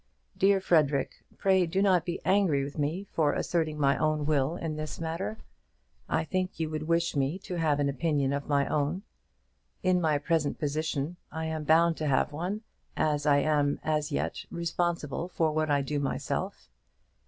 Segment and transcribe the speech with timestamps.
[0.35, 4.75] Dear Frederic, pray do not be angry with me for asserting my own will in
[4.75, 5.37] this matter.
[6.09, 9.03] I think you would wish me to have an opinion of my own.
[9.83, 12.63] In my present position I am bound to have one,
[12.97, 16.67] as I am, as yet, responsible for what I do myself.